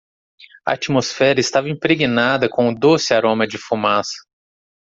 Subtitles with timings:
[0.65, 4.15] A atmosfera estava impregnada com o doce aroma de fumaça.